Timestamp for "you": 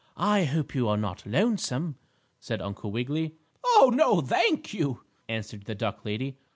0.73-0.87, 4.73-5.03